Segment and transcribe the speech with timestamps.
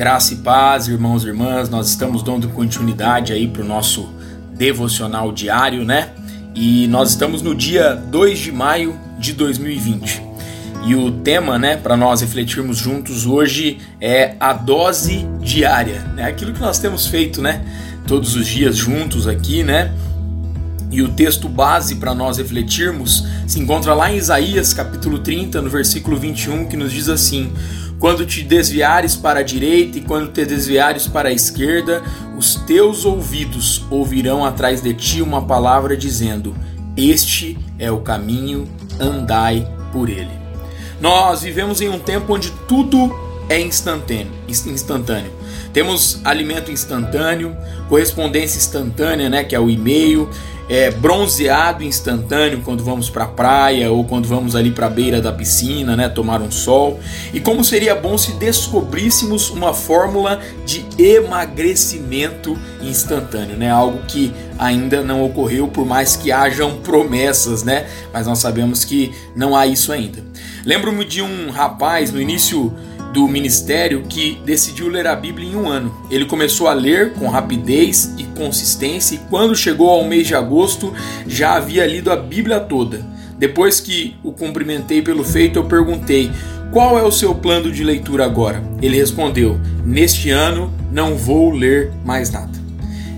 [0.00, 4.08] Graça e paz, irmãos e irmãs, nós estamos dando continuidade aí para o nosso
[4.56, 6.08] devocional diário, né?
[6.54, 10.22] E nós estamos no dia 2 de maio de 2020.
[10.86, 16.24] E o tema, né, para nós refletirmos juntos hoje é a dose diária, né?
[16.24, 17.62] Aquilo que nós temos feito, né,
[18.06, 19.92] todos os dias juntos aqui, né?
[20.90, 25.70] E o texto base para nós refletirmos se encontra lá em Isaías, capítulo 30, no
[25.70, 27.52] versículo 21, que nos diz assim:
[28.00, 32.02] quando te desviares para a direita e quando te desviares para a esquerda,
[32.36, 36.56] os teus ouvidos ouvirão atrás de ti uma palavra dizendo:
[36.96, 38.66] Este é o caminho,
[38.98, 40.40] andai por ele.
[40.98, 45.32] Nós vivemos em um tempo onde tudo é instantâneo, instantâneo.
[45.72, 47.56] Temos alimento instantâneo,
[47.88, 50.30] correspondência instantânea, né, que é o e-mail,
[50.68, 55.20] é, bronzeado instantâneo quando vamos para a praia ou quando vamos ali para a beira
[55.20, 57.00] da piscina, né, tomar um sol.
[57.34, 63.68] E como seria bom se descobríssemos uma fórmula de emagrecimento instantâneo, né?
[63.68, 67.88] Algo que ainda não ocorreu por mais que hajam promessas, né?
[68.12, 70.22] Mas nós sabemos que não há isso ainda.
[70.64, 72.72] Lembro-me de um rapaz no início
[73.12, 75.94] do ministério que decidiu ler a Bíblia em um ano.
[76.10, 80.92] Ele começou a ler com rapidez e consistência, e quando chegou ao mês de agosto
[81.26, 83.04] já havia lido a Bíblia toda.
[83.36, 86.30] Depois que o cumprimentei pelo feito, eu perguntei:
[86.70, 88.62] qual é o seu plano de leitura agora?
[88.80, 92.60] Ele respondeu: Neste ano não vou ler mais nada.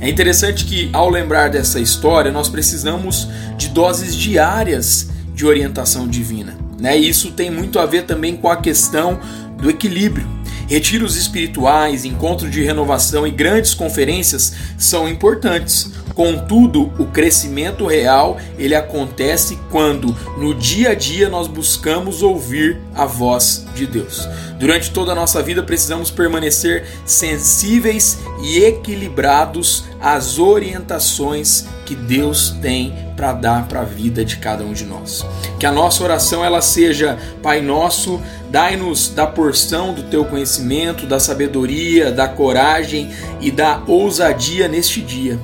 [0.00, 6.56] É interessante que, ao lembrar dessa história, nós precisamos de doses diárias de orientação divina.
[6.78, 6.96] Né?
[6.96, 9.20] Isso tem muito a ver também com a questão
[9.60, 10.26] do equilíbrio.
[10.68, 15.90] Retiros espirituais, encontro de renovação e grandes conferências são importantes.
[16.14, 23.06] Contudo, o crescimento real ele acontece quando no dia a dia nós buscamos ouvir a
[23.06, 24.28] voz de Deus.
[24.58, 32.94] Durante toda a nossa vida precisamos permanecer sensíveis e equilibrados às orientações que Deus tem
[33.16, 35.26] para dar para a vida de cada um de nós.
[35.58, 38.20] Que a nossa oração ela seja, Pai nosso,
[38.50, 45.38] dai-nos da porção do teu conhecimento, da sabedoria, da coragem e da ousadia neste dia.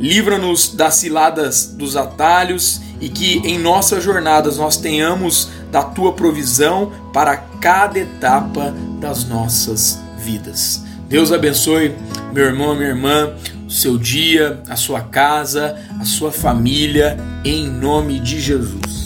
[0.00, 6.90] Livra-nos das ciladas dos atalhos e que em nossas jornadas nós tenhamos da tua provisão
[7.12, 10.82] para cada etapa das nossas vidas.
[11.08, 11.94] Deus abençoe
[12.32, 13.34] meu irmão, minha irmã,
[13.66, 18.99] o seu dia, a sua casa, a sua família, em nome de Jesus.